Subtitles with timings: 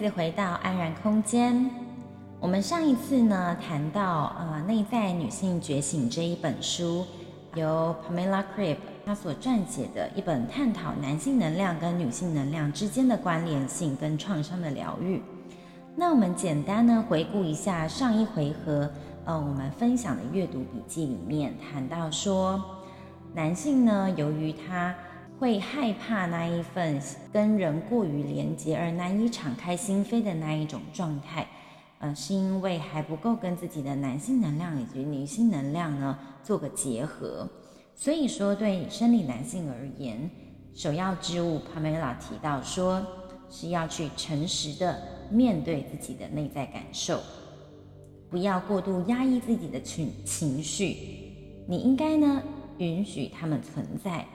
[0.00, 1.68] 次回到安然空间。
[2.40, 7.04] 我们上一次呢谈到呃内在女性觉醒这一本书，
[7.54, 15.20] 由 Pamela Cribb 她所撰写的一本探讨男性能量跟女性能量之间的关联性跟创伤的疗愈。
[15.94, 18.90] 那我们简单呢回顾一下上一回合
[19.26, 22.58] 呃我们分享的阅读笔记里面谈到说，
[23.34, 24.94] 男性呢由于他
[25.40, 27.00] 会害怕那一份
[27.32, 31.46] 跟人过于连接而难以敞开心扉的那一种状态。
[31.98, 37.48] 呃，是因为还不够跟自己的男性能量以及女性能量呢做个结合，
[37.94, 40.30] 所以说对生理男性而言，
[40.74, 43.02] 首要之务，Pamela 提到说
[43.48, 44.98] 是要去诚实的
[45.30, 47.18] 面对自己的内在感受，
[48.28, 50.96] 不要过度压抑自己的情情绪，
[51.66, 52.42] 你应该呢
[52.76, 54.26] 允许他们存在，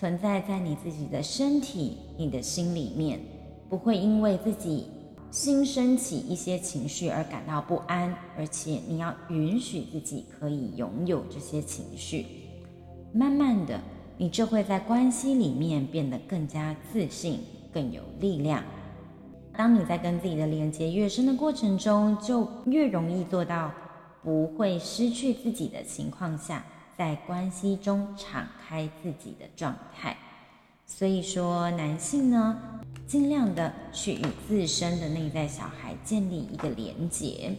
[0.00, 3.20] 存在在你自己的身体、你的心里面，
[3.68, 4.86] 不会因为自己。
[5.30, 12.26] 心升起一些情绪而感到不安，而且你要允许自己可以拥有这些情绪。
[13.12, 13.78] 慢慢的，
[14.16, 17.40] 你就会在关系里面变得更加自信，
[17.72, 18.64] 更有力量。
[19.52, 23.70] 当你在跟自己的连接越深的过程中，就越容易做到
[24.24, 26.64] 不会失去自己的情况下，
[27.00, 30.14] 在关系中敞开自己的状态。
[30.84, 32.60] 所以说，男性呢，
[33.06, 37.56] 尽量的去与自身的内在小孩建立一个连结。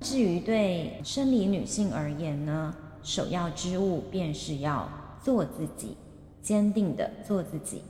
[0.00, 4.88] 至于对生理女性而言呢，首要之务便是要
[5.22, 5.94] 做自己，
[6.40, 7.82] 坚定的做自己。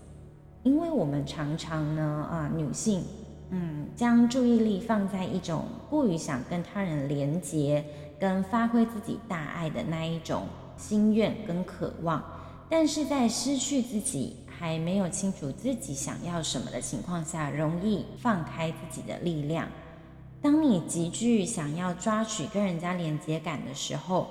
[0.65, 3.05] 因为我们常常呢，啊，女性，
[3.51, 7.85] 嗯，将注意力放在一种过于想跟他人连结，
[8.19, 12.23] 跟发挥自己大爱的那一种心愿跟渴望，
[12.69, 14.37] 但是在失去自己。
[14.57, 19.67] 还没有清楚自己想要什么的情况下，容易放开自己的力量。
[20.41, 24.29] 当你急剧想要抓取跟人家连接感的时候，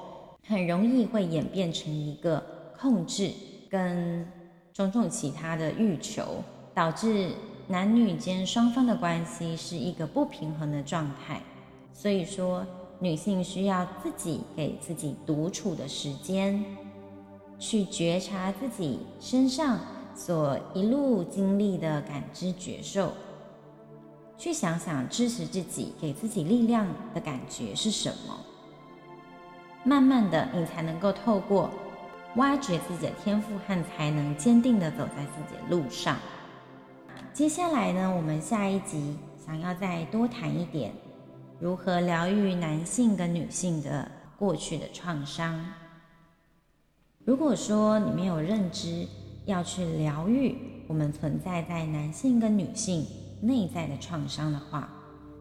[0.47, 2.41] 很容易会演变成一个
[2.79, 3.31] 控制
[3.69, 4.25] 跟
[4.73, 6.41] 种种其他的欲求，
[6.73, 7.31] 导致
[7.67, 11.41] 男女间双方的关系是一个不平衡的状态。
[11.91, 12.65] 所以说，
[13.03, 16.64] 女性需要自己给自己独处的时间，
[17.59, 19.78] 去觉察自己身上。
[20.16, 23.12] 所一路经历的感知觉受，
[24.38, 28.40] 去想想支持自己、给自己力量的感觉是什么？
[29.84, 31.69] 慢慢的，你才能够透过
[32.36, 36.16] 挖掘自己的天赋和才能，坚定的走在自己的路上。
[37.34, 40.94] 接下来呢，我们下一集想要再多谈一点，
[41.63, 45.66] 如何疗愈男性跟女性的过去的创伤。
[47.24, 49.07] 如果说你没有认知，
[49.46, 50.57] 要去疗愈
[50.90, 53.07] 我们存在在男性跟女性
[53.41, 54.94] 内在的创伤的话，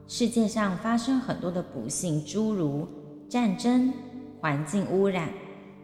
[0.07, 2.87] 世界上发生很多的不幸，诸如
[3.29, 3.93] 战争、
[4.41, 5.29] 环境污染、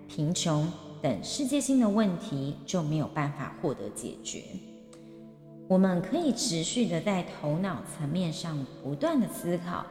[0.06, 0.70] 贫穷
[1.02, 4.44] 等世界性的问题就没有办法获得解决。
[5.66, 9.84] 我们可以持续的在头脑层面上不断的思考，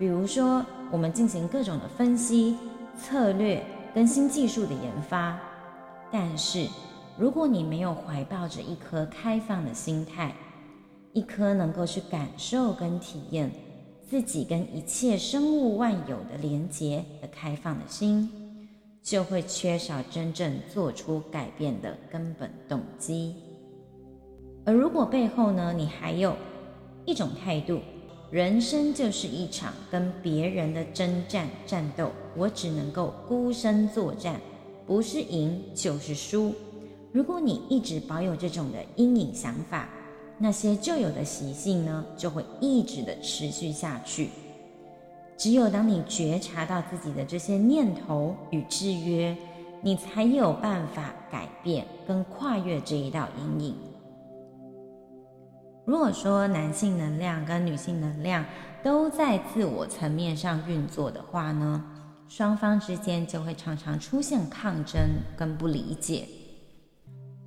[0.00, 2.56] 比如说我们进行各种的分析、
[2.98, 3.62] 策略
[3.94, 5.38] 跟新技术的研发，
[6.10, 6.66] 但是。
[7.18, 10.34] 如果你没有怀抱着一颗开放的心态，
[11.12, 13.50] 一颗能够去感受跟体验
[14.08, 18.30] 自己跟一切生物万有的连结的开放的心，
[19.02, 23.34] 就会缺少真正做出改变的根本动机。
[24.64, 26.34] 而如果背后呢，你还有
[27.04, 27.80] 一种态度，
[28.30, 34.40] 人生就是一场跟别人的征战战斗，我只能够孤身作战，
[34.86, 36.54] 不是赢就是输。
[37.10, 39.88] 如果你一直保有这种的阴影想法，
[40.38, 44.28] 那些旧有的习性呢，就会一直的持续下去。
[45.36, 49.36] 只有当你觉察到自己的这些念头与制约，
[49.82, 53.74] 你才有办法改变跟跨越这一道阴影。
[55.90, 58.44] 如果说男性能量跟女性能量
[58.80, 61.84] 都在自我层面上运作的话呢，
[62.28, 65.00] 双方之间就会常常出现抗争
[65.36, 66.28] 跟不理解。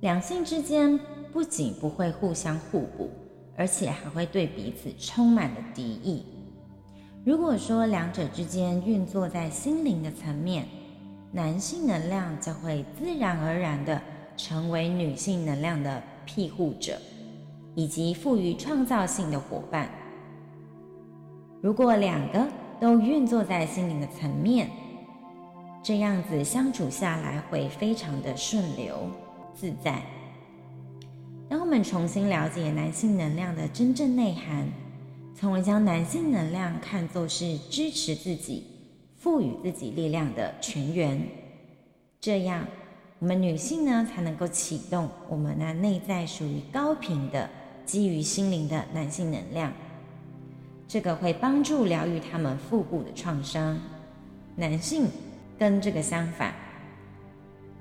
[0.00, 1.00] 两性之间
[1.32, 3.08] 不仅不会互相互补，
[3.56, 6.22] 而且还会对彼此充满了敌意。
[7.24, 10.68] 如果说两者之间运作在心灵的层面，
[11.32, 13.98] 男性能量就会自然而然地
[14.36, 17.00] 成为女性能量的庇护者，
[17.74, 19.88] 以及赋予创造性的伙伴。
[21.60, 22.46] 如果两个
[22.80, 24.70] 都运作在心灵的层面，
[25.82, 29.08] 这样子相处下来会非常的顺流。
[29.54, 30.02] 自在。
[31.48, 34.68] 当我们重新了解男性能量的真正内涵，
[35.32, 38.64] 从而将男性能量看作是支持自己、
[39.16, 41.24] 赋予自己力量的泉源，
[42.20, 42.66] 这样
[43.20, 47.48] 我们女性呢才能够启动我们那内在属于高频的、
[47.84, 49.72] 基于心灵的男性能量。
[50.86, 53.80] 这个会帮助疗愈他们腹部的创伤。
[54.56, 55.08] 男性
[55.58, 56.54] 跟这个相反。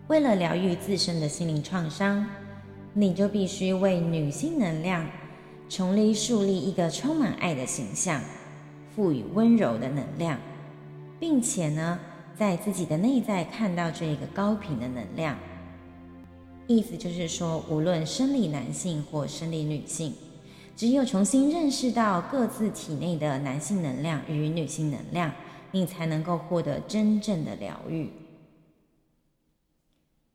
[0.07, 2.25] 为了疗愈自身的心灵创伤，
[2.93, 5.07] 你就必须为女性能量
[5.69, 8.21] 重新树立一个充满爱的形象，
[8.95, 10.37] 赋予温柔的能量，
[11.19, 11.99] 并且呢，
[12.35, 15.37] 在自己的内在看到这一个高频的能量。
[16.67, 20.13] 意思就是说，无论生理男性或生理女性，
[20.75, 25.31] 只有重新认识到各自体内的男性能量与女性能量，
[25.71, 28.09] 你才能够获得真正的疗愈。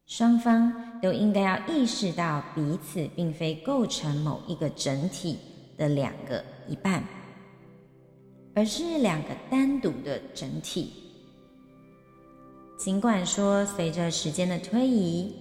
[0.06, 5.38] 双方都应该要意识到，彼此并非构成某一个整体
[5.76, 7.04] 的两个一半，
[8.54, 10.92] 而是两个单独的整体。
[12.78, 15.34] 尽管说，随着时间的推移，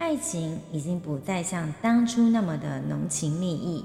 [0.00, 3.84] 爱情已经不再像当初那么的浓情蜜意，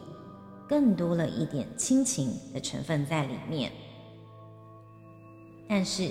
[0.67, 3.71] 更多了一点亲情的成分在里面，
[5.69, 6.09] 但是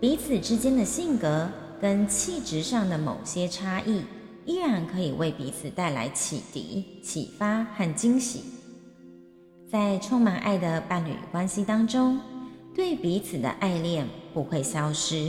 [0.00, 1.46] 彼此之间的性格。
[1.80, 4.04] 跟气质上的某些差异，
[4.46, 8.44] 依然可以为彼此带来启迪、启发和惊喜。
[9.68, 12.20] 在充满爱的伴侣关系当中，
[12.72, 15.28] 对彼此的爱恋不会消失，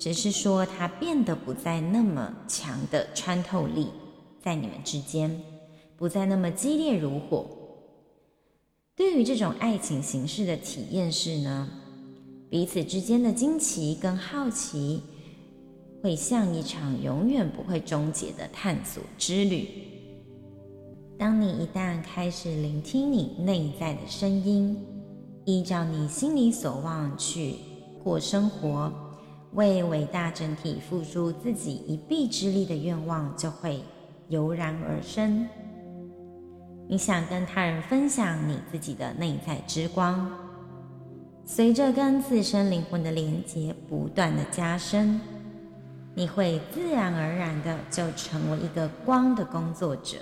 [0.00, 3.88] 只是说它变得不再那么强的穿透力，
[4.42, 5.40] 在你们之间
[5.96, 7.46] 不再那么激烈如火。
[8.96, 11.68] 对于这种爱情形式的体验是呢，
[12.48, 15.02] 彼此之间的惊奇跟好奇。
[16.02, 19.68] 会像一场永远不会终结的探索之旅。
[21.18, 24.82] 当你一旦开始聆听你内在的声音，
[25.44, 27.56] 依照你心里所望去
[28.02, 28.90] 过生活，
[29.52, 33.82] 为伟大整体付出自己一臂之力的愿望就会
[34.28, 35.48] 油然而生。
[36.88, 40.30] 你想跟他人分享你自己的内在之光，
[41.44, 45.20] 随着跟自身灵魂的连接不断的加深。
[46.12, 50.18] 你会自然而然的就成为一个光的工作者。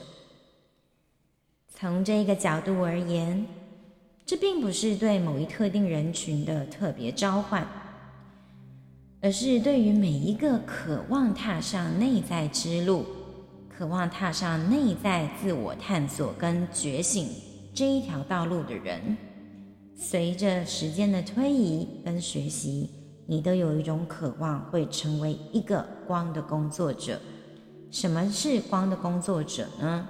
[1.74, 3.46] 从这个角度而言，
[4.26, 7.66] 这并不是对某一特定人群的特别召唤，
[9.20, 13.04] 而是对于每一个渴望踏上内在之路、
[13.68, 17.28] 渴望踏上内在自我探索跟觉醒
[17.74, 19.16] 这一条道路的人，
[19.96, 22.90] 随着时间的推移跟学习。
[23.26, 27.20] 你都有一种渴望，会成为一个光的工作者。
[27.90, 30.08] 什么是光的工作者呢？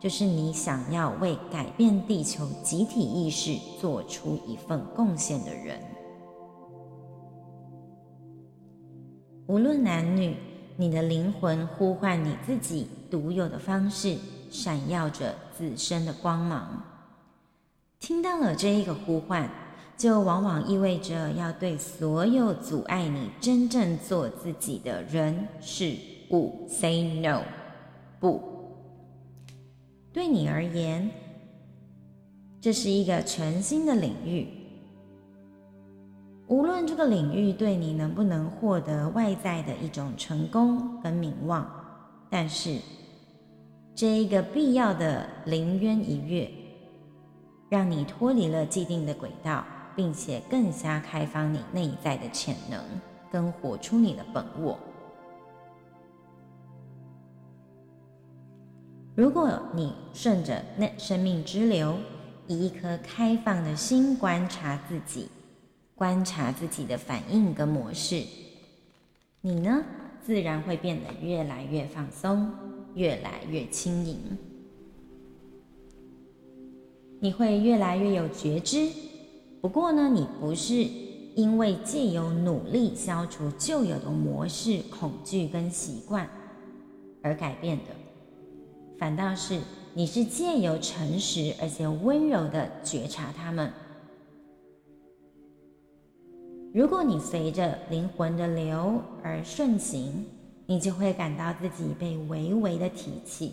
[0.00, 5.78] 就是你想要为改变地球集体意识做出一份贡献的人。
[9.48, 10.36] 无论男女，
[10.76, 14.16] 你的灵魂呼唤你自己独有的方式，
[14.50, 16.84] 闪耀着自身的光芒。
[17.98, 19.50] 听到了这一个呼唤。
[19.96, 25.92] 就往往意味着要对所有阻碍你真正做自己的人事
[26.30, 27.42] 物 say no，
[28.20, 28.40] 不。
[30.12, 31.10] 对你而言，
[32.60, 34.46] 这是一个全新的领域。
[36.48, 41.68] 无论这个领域对你能不能获得外在的一种成功跟名望，
[42.28, 42.78] 但是
[43.94, 46.50] 这一个必要的临渊一跃，
[47.68, 49.64] 让你脱离了既定的轨道。
[49.98, 52.80] 并且更加开放你内在的潜能，
[53.32, 54.78] 跟活出你的本我。
[59.16, 61.96] 如果你顺着那生命之流，
[62.46, 65.28] 以一颗开放的心观察自己，
[65.98, 68.22] 观察自己的反应跟模式，
[69.40, 69.84] 你呢，
[70.24, 72.52] 自然会变得越来越放松，
[72.94, 74.16] 越来越轻盈。
[77.18, 78.88] 你会越来越有觉知。
[79.60, 80.74] 不过呢，你不是
[81.34, 86.30] 因为借由努力消除旧有的模式、恐惧跟习惯
[87.24, 87.84] 而改变的。
[88.96, 89.58] 反倒是
[89.94, 93.72] 你是借由诚实而且温柔的觉察他们。
[96.78, 100.24] 如果你随着灵魂的流而顺行，
[100.64, 103.52] 你就会感到自己被微微的提起，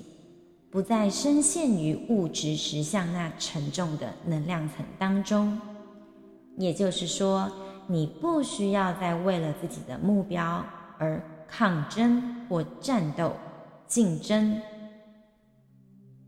[0.70, 5.60] 不再深陷于物质实相那沉重的能量层当中。
[6.56, 7.52] 也就是说，
[7.88, 10.64] 你不需要再为了自己的目标
[11.00, 13.34] 而抗争或战斗、
[13.88, 14.62] 竞争。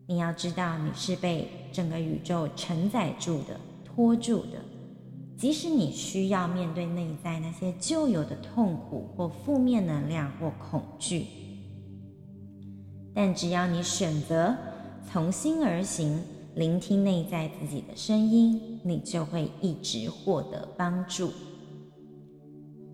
[0.07, 4.57] 你要知道，你是被整个宇宙承载住的、托住的。
[5.37, 11.27] 即使你需要面对内在那些旧有的痛苦或负面能量或恐惧，
[13.13, 14.55] 但只要你选择
[15.07, 16.19] 从心而行，
[16.55, 21.31] 聆听内在自己的声音，你就会一直获得帮助。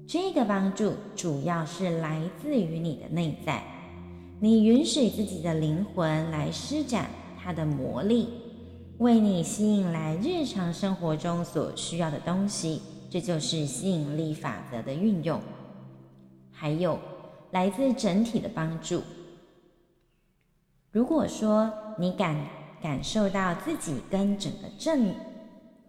[0.05, 3.63] 这个帮助主要是来自于你的内在。
[4.41, 7.09] 你允许自己的灵魂来施展
[7.41, 8.27] 它的魔力，
[9.03, 15.39] 为你吸引来日常生活中所需要的东西，这就是吸引力法则的运用。
[16.51, 16.97] 还有
[17.51, 19.03] 来自整体的帮助。
[20.89, 22.35] 如果说你感
[22.81, 25.13] 感受到自己跟整个正、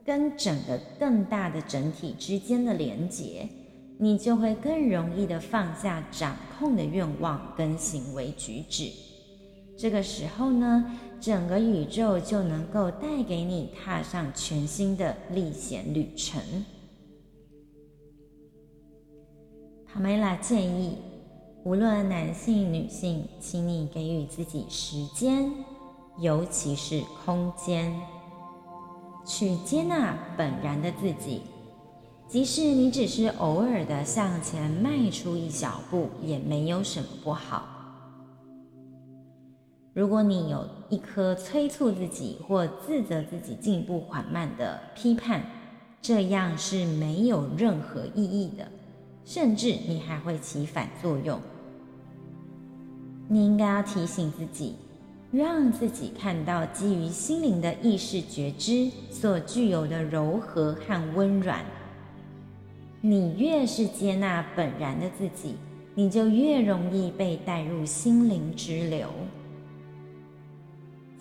[0.05, 3.49] 跟整个更大的整体之间的连结。
[3.97, 8.91] 你就会更容易的放下掌控的愿望跟行为举止，
[9.79, 16.39] 这个时候呢，整个宇宙就能够带给你踏上全新的历险旅程。
[19.87, 20.99] 帕梅拉建议，
[21.65, 25.51] 无论男性女性，请你给予自己时间，
[26.19, 27.99] 尤其是空间，
[29.27, 31.41] 去接纳本然的自己。
[32.29, 37.74] 即使你只是偶尔的向前迈出一小步，也没有什么不好。
[39.95, 45.41] 如果你有一颗催促自己或自责自己进步缓慢的批判，
[46.03, 48.67] 这样是没有任何意义的，
[49.25, 51.41] 甚至你还会起反作用。
[53.29, 54.75] 你应该要提醒自己，
[55.31, 61.65] 让自己看到基于心灵的意识觉知所具有的柔和和温软。
[63.01, 65.55] 你越是接纳本然的自己，
[65.95, 69.09] 你就越容易被带入心灵之流。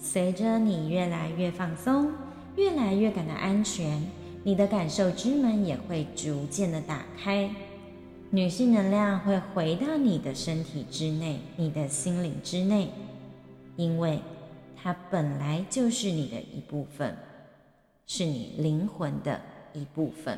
[0.04, 2.12] 随着你越来越放松，
[2.58, 4.06] 越来越感到安全，
[4.44, 7.50] 你的感受之门也会逐渐的打开，
[8.30, 12.90] 女性能量会回到你的身体之内，你的心灵之内，
[13.78, 14.20] 因为
[14.76, 17.18] 它本来就是你的一部分，
[18.06, 19.40] 是你灵魂的
[19.72, 20.38] 一部分。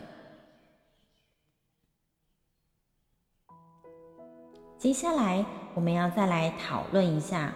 [4.78, 5.44] 接下来
[5.74, 7.52] 我们要再来讨论一下，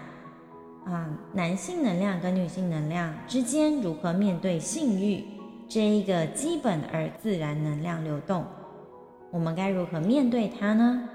[0.91, 5.23] 啊，男性能量跟女性能量之间如何面对性欲
[5.67, 8.43] 这一个基本而自然能量流动，
[9.31, 11.07] 我们该如何面对它呢？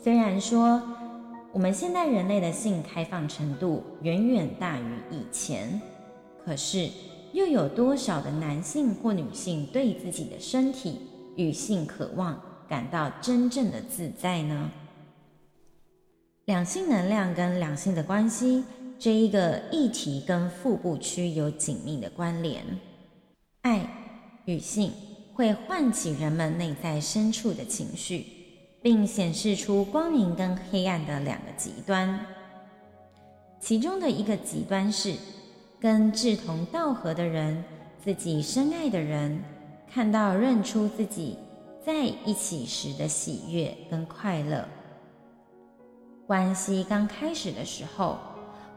[0.00, 0.80] 虽然说
[1.52, 5.80] 我们现代人类的性开放程度远远大于以前，
[6.44, 6.88] 可是
[7.32, 11.00] 又有多少的男性或女性对自己的身体
[11.34, 12.40] 与性渴望？
[12.68, 14.70] 感到真正的自在呢？
[16.46, 18.62] 两性能量跟两性的关系
[19.00, 22.64] 这一个议题跟腹部区有紧密的关联。
[23.62, 23.84] 爱
[24.44, 24.92] 与性
[25.34, 28.24] 会唤起人们内在深处的情绪，
[28.80, 32.24] 并显示出光明跟黑暗的两个极端。
[33.60, 35.16] 其中的一个极端是
[35.80, 37.64] 跟志同道合的人、
[38.04, 39.42] 自己深爱的人
[39.92, 41.36] 看到认出自己。
[41.84, 44.68] 在一起时的喜悦跟快乐，
[46.26, 48.18] 关系刚开始的时候，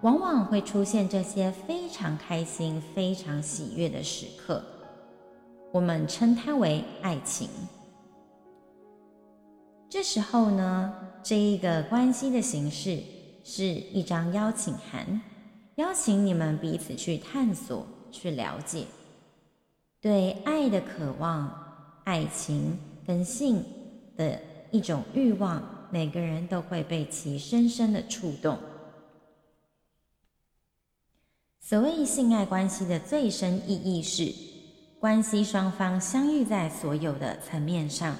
[0.01, 4.63] 往往会出现这些非常开心、非常喜悦的时刻，
[5.72, 7.50] 我们称它为爱情。
[9.89, 13.01] 这时候呢，这一个关系的形式
[13.44, 15.20] 是一张邀请函，
[15.75, 18.86] 邀请你们彼此去探索、去了解，
[20.00, 21.51] 对爱的渴望、
[22.03, 22.77] 爱情。
[23.08, 23.65] 跟性
[24.15, 24.39] 的
[24.70, 28.58] 一种欲望，每个人都会被其深深的触动。
[31.60, 34.34] 所谓性爱关系的最深意义是，
[35.00, 38.15] 关系双方相遇在所有的层面上：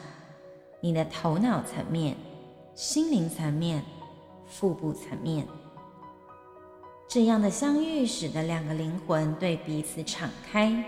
[0.82, 2.16] 你的头脑层面、
[2.76, 3.84] 心灵层面、
[4.46, 5.48] 腹部层面。
[7.08, 10.84] 这样的相遇使得两个灵魂对彼此敞开。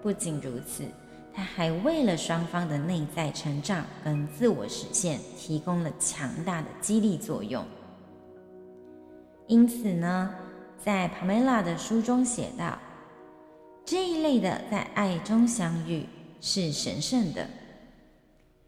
[0.00, 0.84] 不仅如此，
[1.34, 7.64] 它还为了双方的内在成长跟自我实现提供了强大的激励作用。
[9.46, 10.34] 因此呢，
[10.78, 12.78] 在帕梅拉的书中写道，
[13.84, 16.06] 这一类的在爱中相遇
[16.40, 17.48] 是神圣的。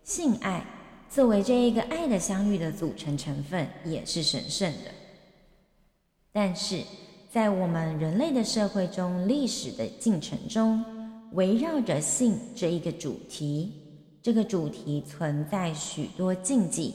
[0.02, 0.64] 性爱
[1.08, 4.90] 作为这一个爱的相遇的组成成分，也是神圣的。
[6.32, 6.82] 但是
[7.30, 10.84] 在我们人类的社会中，历史的进程中，
[11.34, 13.72] 围绕着性这一个主题，
[14.22, 16.94] 这个主题存在许多禁忌。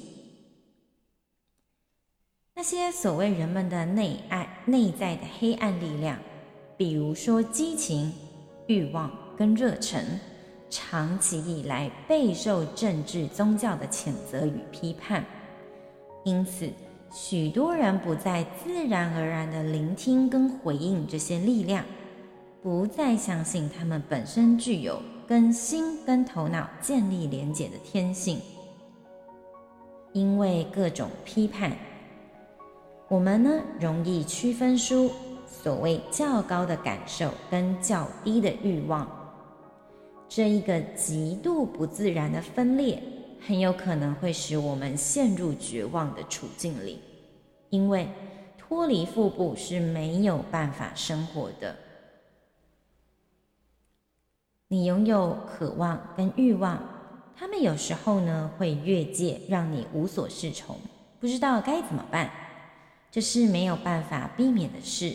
[2.55, 6.17] 那些所谓人们的内爱、内在的黑暗力量，
[6.77, 8.11] 比如说激情、
[8.67, 10.03] 欲望跟热忱，
[10.69, 15.23] 长期以来备受政治、宗教的谴责与批判，
[16.23, 16.69] 因此。
[17.11, 21.83] 许多人不再自然而然地聆听跟回应这些力量，
[22.61, 28.41] 不再相信他们本身具有跟心跟头脑建立连结的天性。
[30.11, 31.71] 因为各种批判，
[33.07, 35.09] 我们呢容易区分出
[35.47, 39.07] 所谓较高的感受跟较低的欲望，
[40.27, 43.01] 这一个极度不自然的分裂。
[43.41, 46.99] 很有可能会使我们陷入绝望的处境里，
[47.69, 48.05] 因为
[48.57, 51.73] 脱离腹部是没有办法生活的。
[54.71, 56.79] 你拥有渴望跟欲望，
[57.35, 60.77] 他们有时候呢会越界，让你无所适从，
[61.19, 62.29] 不知道该怎么办。
[63.09, 65.11] 这是没有办法避免的事。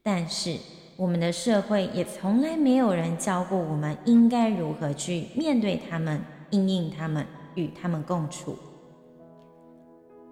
[0.00, 0.56] 但是
[0.96, 6.20] 我们的社会也从来没有人教过我们应该如何去面对他们。
[6.52, 8.54] 应应他们，与他们共处。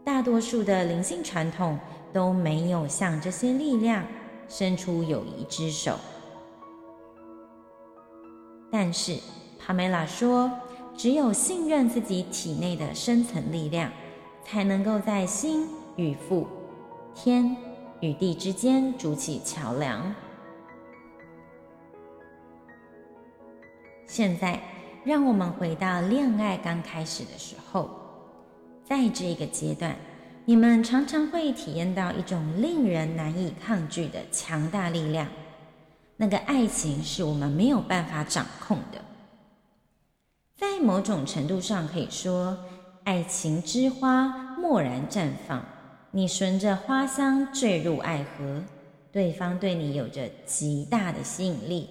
[0.05, 1.79] 大多数的灵性传统
[2.12, 4.05] 都没有向这些力量
[4.47, 5.97] 伸出友谊之手。
[8.70, 9.18] 但是，
[9.59, 10.50] 帕梅拉说，
[10.96, 13.90] 只有信任自己体内的深层力量，
[14.44, 16.46] 才能够在心与腹、
[17.14, 17.56] 天
[18.00, 20.14] 与地之间筑起桥梁。
[24.06, 24.61] 现在。
[25.02, 27.88] 让我们回到恋爱刚开始的时候，
[28.85, 29.96] 在这个阶段，
[30.44, 35.26] 你们常常会体验到一种令人难以抗拒的强大力量。
[36.20, 39.00] 那个爱情是我们没有办法掌控的，
[40.54, 42.59] 在某种程度上可以说，
[43.04, 45.64] 爱情之花蓦然绽放，
[46.11, 48.62] 你顺着花香坠入爱河，
[49.11, 51.88] 对方对你有着极大的吸引力。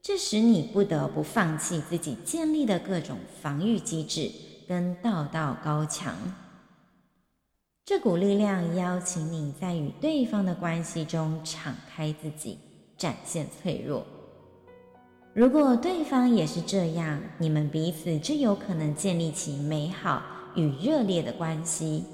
[0.00, 4.30] 这使你不得不放弃自己建立的各种防御机制
[4.66, 6.16] 跟道道高墙。
[7.84, 12.58] 这股力量邀请你在与对方的关系中敞开自己，
[13.04, 14.02] 展现脆弱。
[15.34, 20.22] 如果对方也是这样，你们彼此就有可能建立起美好
[20.54, 22.06] 与热烈的关系。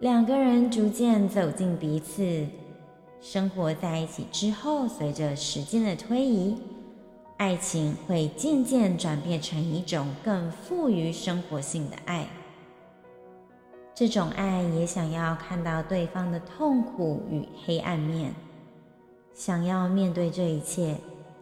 [0.00, 2.44] 两个人逐渐走进彼此。
[3.20, 6.56] 生活在一起之后，随着时间的推移，
[7.36, 12.26] 爱情会渐渐转变成一种更富于生活性的爱。
[13.94, 18.34] 这种爱也想要看到对方的痛苦与黑暗面，
[19.34, 20.96] 想要面对这一切，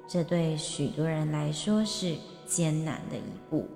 [0.07, 2.15] 这对许多人来说是
[2.47, 3.67] 艰难的一步。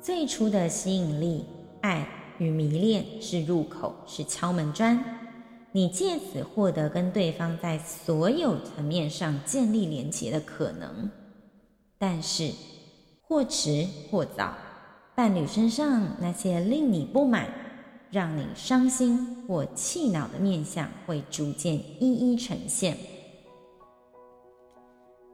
[0.00, 1.44] 最初的吸引力、
[1.80, 2.06] 爱
[2.38, 5.02] 与迷恋是入口，是敲门砖。
[5.72, 11.10] 你借此获得跟对方在所有层面上建立连结的可能，
[11.98, 12.50] 但是
[13.22, 14.52] 或迟或早，
[15.14, 17.48] 伴侣身上那些令你不满、
[18.12, 22.94] 让你伤心或气恼的面相会逐渐一一呈现。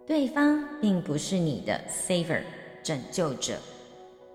[0.06, 2.40] 对方并不是你的 saver
[2.84, 3.58] 拯救者，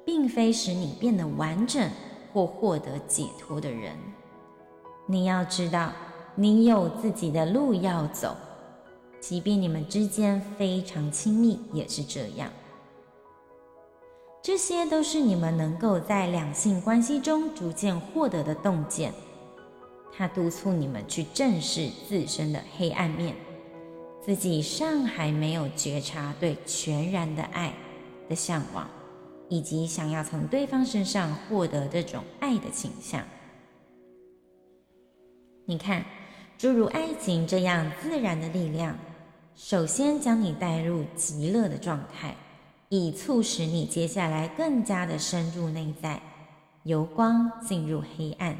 [0.06, 1.89] 并非使你变得完整
[2.34, 3.95] 或获得解脱的人。
[5.08, 5.93] 你要知道，
[6.36, 8.36] 你有自己的路要走，
[9.21, 12.51] 即便你们之间非常亲密，也是这样。
[14.43, 19.13] 这些都是你们能够在两性关系中逐渐获得的洞见。
[20.12, 23.34] 它督促你们去正视自身的黑暗面，
[24.21, 27.73] 自己尚还没有觉察对全然的爱
[28.27, 28.86] 的向往，
[29.47, 33.23] 以及想要从对方身上获得这种爱的倾向。
[35.63, 36.03] 你看，
[36.58, 38.99] 诸如爱情这样自然的力量，
[39.56, 42.36] 首先将你带入极乐的状态，
[42.95, 46.21] 以促使你接下来更加的深入内在，
[46.84, 48.56] 由光进入黑暗。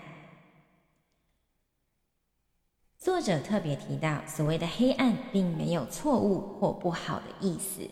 [2.98, 7.88] 作者特别提到，所谓的黑暗并没有错误或不好的意思，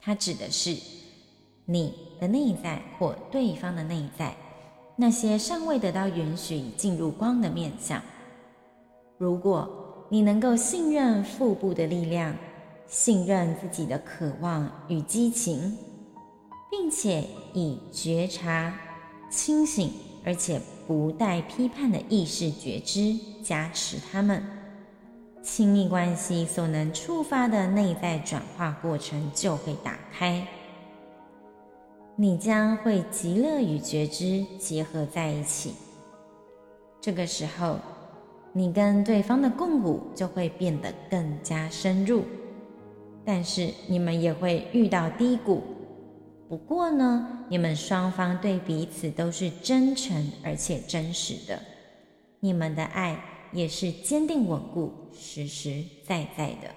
[0.00, 0.76] 它指的是
[1.64, 4.34] 你的内在或对方的内在，
[4.96, 8.02] 那些尚未得到允许进入光的面向。
[9.16, 12.36] 如果你能够信任腹部的力量，
[12.92, 15.78] 信任自己的渴望与激情，
[16.70, 17.24] 并且
[17.54, 18.78] 以觉察、
[19.30, 19.90] 清醒，
[20.26, 24.42] 而且不带批判的意识觉知加持他们，
[25.42, 30.46] 亲密关系所能触发的内在转化过程就会打开。
[32.14, 35.72] 你将会极乐与觉知结合在一起。
[37.00, 37.78] 这个时候，
[38.52, 42.22] 你跟对方的共舞就会变得更加深入，
[43.24, 45.62] 但是你们也会遇到低谷。
[46.48, 51.62] 不过呢，你们双方对彼此都是真诚而且真实的，
[52.40, 56.74] 你们的爱也是坚定稳固、实实在在的。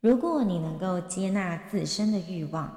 [0.00, 2.72] 如果你能够接纳自身的欲望，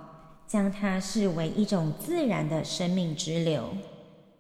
[0.47, 3.69] 将它视为一种自然的生命之流，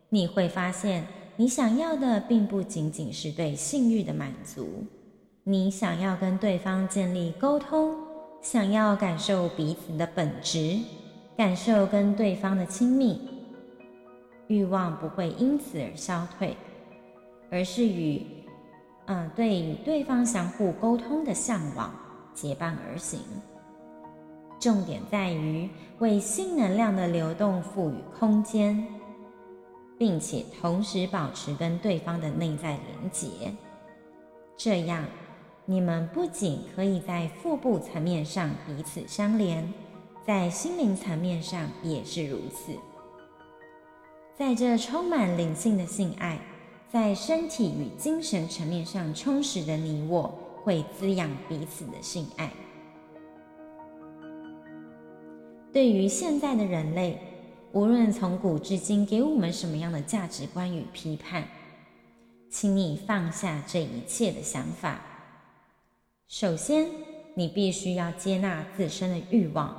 [0.09, 4.83] 你会发现，你想要的并不仅仅是对性欲的满足，
[5.43, 7.95] 你想要跟对方建立沟通。
[8.41, 10.79] 想要感受彼此的本质，
[11.37, 13.21] 感受跟对方的亲密，
[14.47, 16.57] 欲望不会因此而消退，
[17.51, 18.25] 而是与
[19.05, 21.93] 嗯对与对方相互沟通的向往
[22.33, 23.19] 结伴而行。
[24.59, 28.83] 重点在于为性能量的流动赋予空间，
[29.99, 33.29] 并且同时保持跟对方的内在连结，
[34.57, 35.05] 这样。
[35.65, 39.71] 你们不仅可以在腹部层面上彼此相连，
[40.25, 42.73] 在心灵层面上也是如此。
[44.37, 46.39] 在这充满灵性的性爱，
[46.91, 52.51] 在身体与精神层面上充实的你我，会滋养彼此的性爱。
[55.71, 57.17] 对于现在的人类，
[57.71, 61.47] 无论从古至今给我们什么样的价值观与批判，
[62.49, 64.99] 请你放下这一切的想法。
[66.31, 66.87] 首先，
[67.33, 69.75] 你必须要接纳自身的欲望，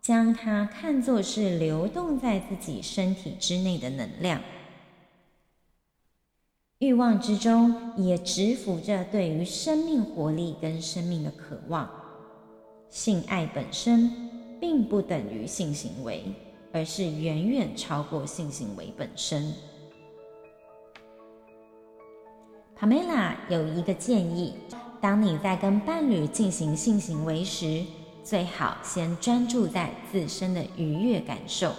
[0.00, 4.40] 将它看作是流动在自己身体之内的能量。
[6.78, 11.86] 欲望之中也蛰伏着对于生命活力跟生命的渴望。
[12.88, 16.24] 性爱本身并不等于性行为，
[16.72, 19.52] 而是远远超过性行为本身。
[22.74, 24.54] 帕梅拉有一个建议。
[25.00, 27.84] 当你在跟伴侣进行性行为时，
[28.24, 31.72] 最好先专注在自身的愉悦感受，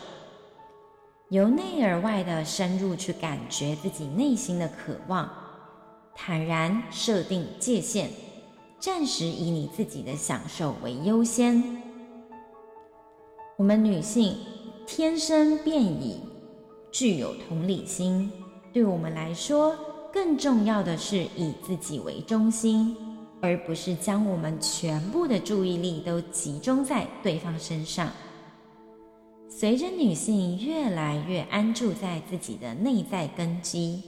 [1.30, 5.30] 由内而外的深入去感觉自己内心的渴望，
[6.16, 8.10] 坦然设定界限，
[8.80, 11.84] 暂时以你自己的享受为优先。
[13.58, 14.38] 我们女性
[14.88, 16.22] 天生便已
[16.90, 18.32] 具有同理心，
[18.72, 19.76] 对我们来说，
[20.12, 22.96] 更重要的是以自己为中心。
[23.42, 28.12] 而不是将我们全部的注意力都集中在对方身上。
[29.50, 34.04] 随着女性越来越安住在自己的内在根基，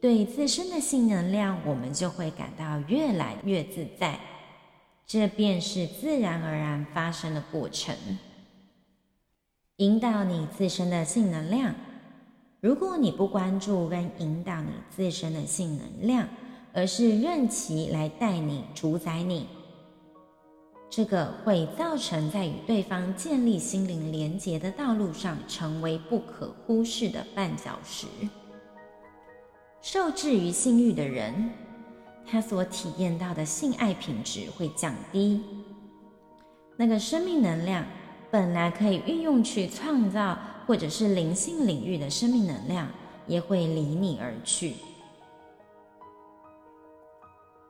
[0.00, 4.18] 对自身的性能量，我们就会感到越来越自在。
[5.06, 7.94] 这便是自然而然发生的过程。
[9.76, 11.74] 引导你自身的性能量。
[12.60, 16.26] 如果你不关注跟引导你自身的性能量，
[16.76, 19.46] 而是任其来带你、主宰你，
[20.90, 28.06] 这个会造成在与对方建立心灵连结的道路上成为不可忽视的绊脚石。
[29.80, 31.48] 受制于性欲的人，
[32.26, 35.40] 他所体验到的性爱品质会降低，
[36.76, 37.86] 那个生命能量
[38.30, 40.36] 本来可以运用去创造
[40.66, 42.86] 或者是灵性领域的生命能量，
[43.26, 44.74] 也会离你而去。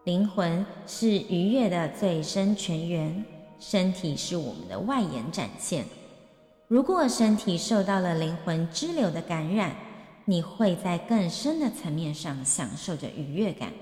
[0.06, 3.24] 灵魂是愉悦的最深泉源，
[3.58, 5.84] 身体是我们的外延展现。
[6.68, 9.74] 如果身体受到了灵魂支流的感染，
[10.24, 13.72] 你会在更深的层面上享受着愉悦感。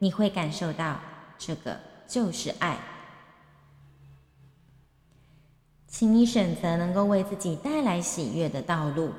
[0.00, 0.98] 你会感受到
[1.38, 2.76] 这个就是爱。
[5.86, 9.12] 请你选择能够为自己带来喜悦的道路，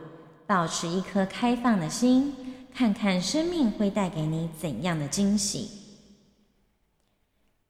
[0.46, 2.36] 保持一颗开放的心，
[2.76, 5.79] 看看生命会带给你怎样的惊喜。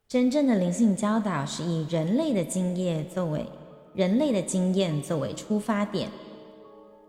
[0.10, 3.46] 真正的灵性教导是以人类的经验作为
[3.94, 6.10] 人类的经验作为出发点，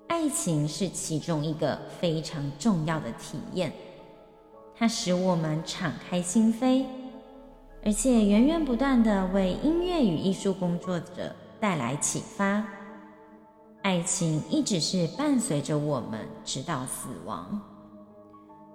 [0.06, 3.72] 爱情是其中一个非常重要的体验，
[4.76, 6.84] 它使我们敞开心扉，
[7.82, 12.62] 而且源源不断的为音乐与艺术工作者带来启发。
[13.80, 17.58] 爱情一直是伴随着我们直到死亡。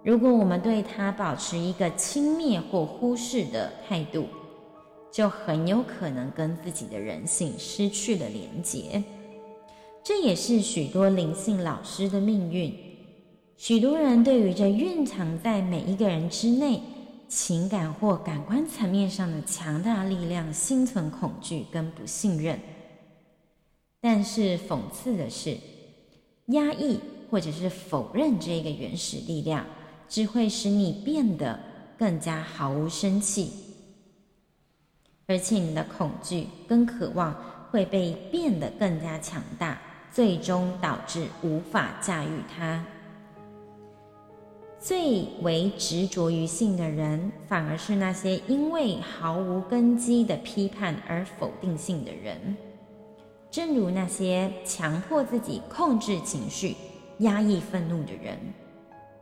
[0.06, 4.28] 如果我们对它保持一个轻蔑或忽视的态度，
[5.12, 9.04] 就很有可能跟自己的人性失去了连结。
[10.04, 12.72] 这也是许多灵性老师的命运。
[13.58, 16.80] 许多人对于这蕴藏在每一个人之内
[17.28, 22.60] 情感或感官层面上的强大力量心存恐惧跟不信任。
[24.00, 25.58] 但是讽刺的是，
[26.50, 27.00] 压抑
[27.32, 29.66] 或者是否认这个原始力量。
[30.08, 31.60] 只会使你变得
[31.98, 33.52] 更加毫无生气，
[35.28, 37.36] 而且你的恐惧跟渴望
[37.72, 39.80] 会被变得更加强大，
[40.12, 42.86] 最终导致无法驾驭它。
[44.78, 52.56] 最为执着于性的人，反而是那些因为毫无根基的批判而否定性的人，
[53.50, 56.76] 正如那些强迫自己控制情绪、
[57.20, 58.38] 压抑愤怒的人。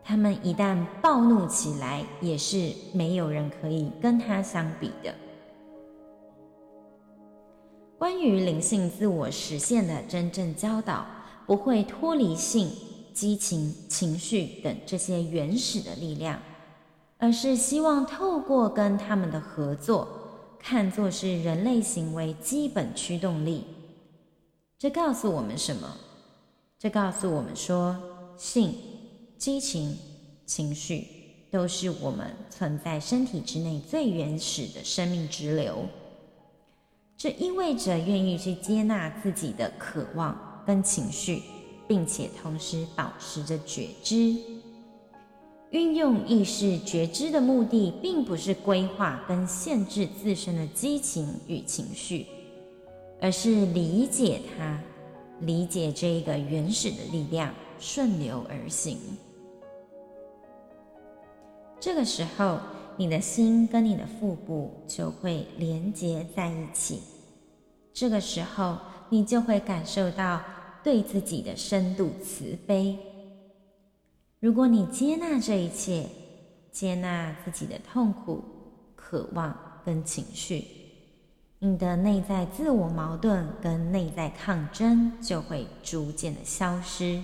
[0.03, 5.15] 他们一旦暴怒起来，也是没有人可以跟他相比的。
[7.97, 11.05] 关于灵性自我实现的真正教导，
[11.47, 12.69] 不会脱离性、
[13.13, 16.37] 激情、情绪等这些原始的力量，
[17.17, 20.05] 而是希望透过跟他们的合作，
[20.59, 23.63] 看作是人类行为基本驱动力。
[24.77, 25.95] 这告诉我们什么？
[26.77, 27.95] 这告诉我们说，
[28.35, 28.75] 性。
[29.43, 29.97] 激情、
[30.45, 31.05] 情绪
[31.51, 35.85] 都是我们存在身体之内最原始的生命之流。
[37.17, 41.41] 这意味着愿意去接纳自己的渴望跟情绪，
[41.89, 44.33] 并且同时保持着觉知。
[45.71, 52.27] 运用意识觉知的目的，并不是规划跟限制自身的激情与情绪，
[53.19, 54.81] 而是理解它，
[55.41, 58.97] 理解这一个原始的力量，顺流而行。
[61.83, 62.61] 这个时候，
[62.95, 67.01] 你的心跟你的腹部就会连接在一起。
[67.93, 68.77] 这个时候，
[69.09, 70.41] 你就会感受到
[70.81, 72.97] 对自己的深度慈悲。
[74.39, 76.07] 如果你接纳这一切，
[76.71, 78.41] 接纳自己的痛苦、
[78.95, 80.65] 渴望跟情绪，
[81.59, 87.21] 你的内在自我矛盾跟内在抗争就会逐渐的消失，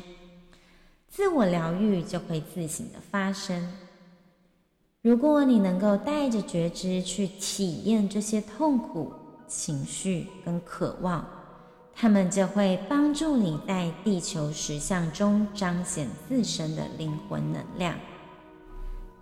[1.08, 3.66] 自我疗愈就会自行的发生。
[5.02, 9.14] 如果你能够带着觉知去体验这些痛苦、
[9.48, 11.26] 情绪跟渴望，
[11.96, 17.96] 它们就会帮助你在地球实相中彰显自身的灵魂能量。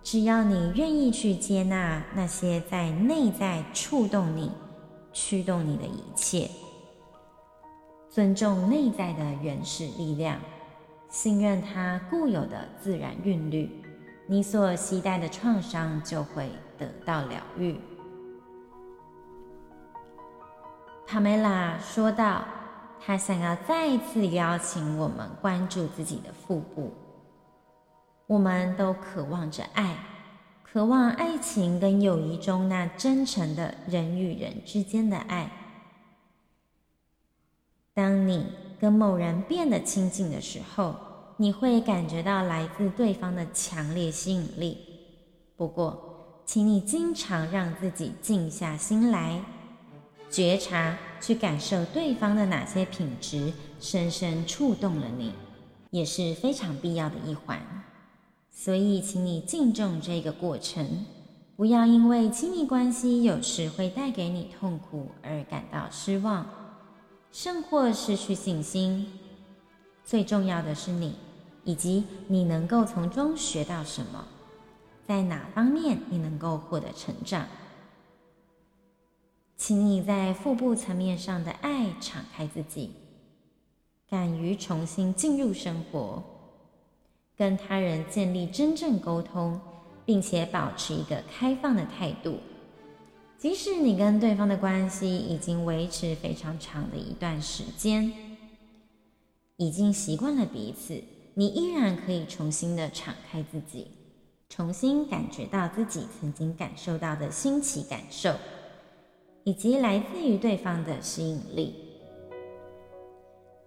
[0.02, 4.50] 只要你愿意去接纳那些在内在触动你、
[5.12, 6.50] 驱动你的一切，
[8.10, 10.40] 尊重内在的原始力量，
[11.08, 13.70] 信任它固有的自然韵律。
[14.30, 17.80] 你所携带的创伤就会得到疗愈。
[21.06, 22.44] 帕梅拉说道
[23.00, 26.92] ：“她想要再一次邀请我们关注自己的腹部。
[28.26, 29.96] 我们都渴望着爱，
[30.62, 35.50] 渴望爱情跟友谊中那真诚的人与人之间的爱。
[37.94, 40.94] 当你跟某人变得亲近的时候。”
[41.40, 44.76] 你会感觉到来自对方的强烈吸引力。
[45.56, 49.40] 不过，请你经常让自己静下心来，
[50.28, 55.32] 觉察，去感受对方的哪些品质深深触动了你，
[55.90, 57.60] 也是非常必要的一环。
[58.50, 61.06] 所以，请你敬重这个过程，
[61.54, 66.44] 不要因为亲密关系有时会带给你痛苦而感到失望，
[67.30, 69.06] 甚或失去信心。
[70.04, 71.14] 最重要的是你。
[71.68, 74.26] 以及你能够从中学到什么，
[75.06, 77.46] 在哪方面你能够获得成长？
[79.58, 82.92] 请你在腹部层面上的爱敞开自己，
[84.08, 86.24] 敢于重新进入生活，
[87.36, 89.60] 跟他人建立真正沟通，
[90.06, 92.38] 并且保持一个开放的态度。
[93.36, 98.10] 即使你跟对方的关系已经维持非常长的一段时间，
[99.58, 101.04] 已经习惯了彼此。
[101.38, 103.86] 你依然可以重新的敞开自己，
[104.48, 108.34] 重新感觉到自己曾经感受到的新奇感受，
[109.44, 111.76] 以及来自于对方的吸引力。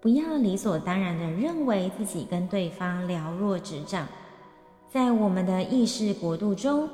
[0.02, 4.06] 不要理所当然的认为自己跟对方了若指掌，
[4.90, 6.90] 在我们的意识国度中，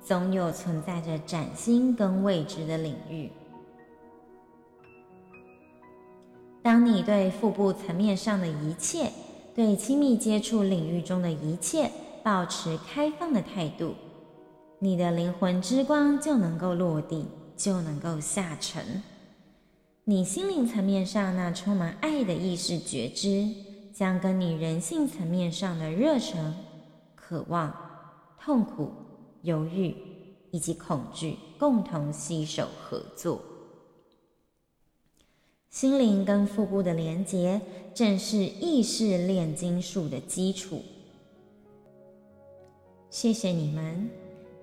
[0.00, 3.28] 总有存在着崭新跟未知的领域。
[6.62, 9.10] 当你对腹部层面上的一切，
[9.54, 11.90] 对亲密接触领域中的一切
[12.22, 13.94] 保持开放的态度，
[14.78, 19.02] 你的灵魂之光就能够落地，就能够下沉。
[20.04, 23.48] 你心灵层面上那充满爱的意识觉知，
[23.92, 26.54] 将跟你人性层面上的热忱、
[27.14, 27.72] 渴望、
[28.40, 28.90] 痛苦、
[29.42, 29.94] 犹豫
[30.50, 33.40] 以及恐惧共同携手合作。
[35.70, 37.60] 心灵跟腹部的连结，
[37.94, 40.82] 正是意识炼金术的基础。
[43.10, 44.08] 谢谢你们，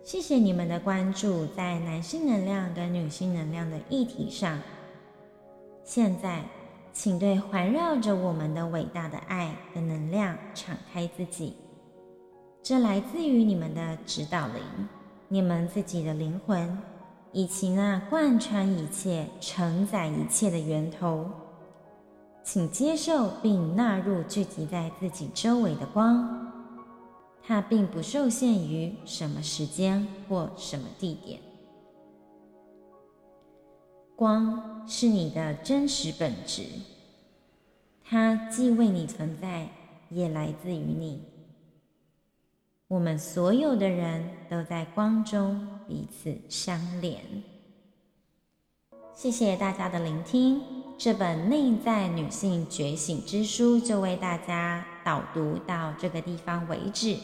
[0.03, 4.59] 谢谢你们的关注，在男性能量跟女性能量的议题上。
[5.83, 6.43] 现在，
[6.91, 11.53] 请对环绕着我们的伟大的爱的能量敞开自己。
[12.63, 14.63] 这来自于你们的指导灵，
[15.27, 16.77] 你们自己的灵魂。
[17.31, 21.29] 以及那贯穿一切、承载一切的源头，
[22.43, 26.47] 请接受并纳入聚集在自己周围的光。
[27.41, 31.39] 它并不受限于什么时间或什么地点。
[34.15, 36.63] 光是你的真实本质，
[38.03, 39.67] 它既为你存在，
[40.09, 41.23] 也来自于你。
[42.87, 47.21] 我们所有的人都在光中彼此相连。
[49.13, 50.61] 谢谢大家的聆听，
[50.99, 57.15] 这本《内在女性觉醒之书》就为大家导读到这个地方为止。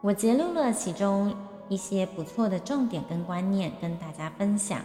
[0.00, 1.34] 我截录了其中
[1.68, 4.82] 一些不错的重点跟观念，跟大家分享。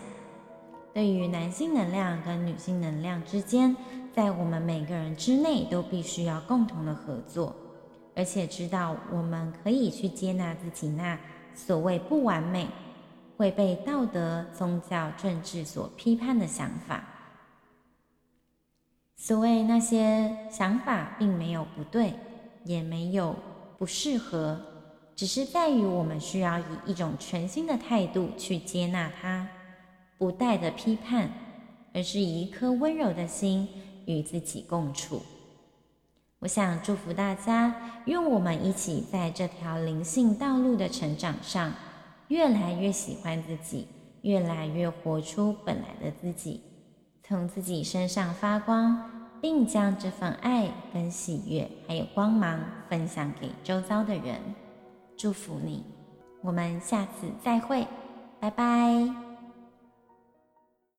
[0.95, 3.77] 对于男性能量跟女性能量之间，
[4.15, 7.55] 在我们每个人之内都必须要共同的合作。
[8.15, 11.15] 而且知道我们可以去接纳自己那
[11.53, 12.67] 所谓不完美、
[13.38, 17.03] 会被道德、宗教、政治所批判的想法。
[19.21, 22.13] 所谓那些想法，并没有不对，
[22.63, 23.36] 也没有
[23.77, 24.58] 不适合，
[25.13, 29.45] 只是在于我们需要以一种全新的态度去接纳它，
[30.17, 31.29] 不带着批判，
[31.93, 33.67] 而是以一颗温柔的心
[34.05, 35.21] 与自己共处。
[36.39, 41.73] 我想祝福大家，愿我们一起在这条灵性道路的成长上，
[42.29, 43.86] 越来越喜欢自己，
[44.21, 46.62] 越来越活出本来的自己，
[47.30, 49.00] 从自己身上发光，
[49.39, 54.42] 并将这份爱跟喜悦还有光芒分享给周遭的人。
[55.15, 55.86] 祝福你，
[56.42, 57.86] 我们下次再会，
[58.39, 59.29] 拜拜。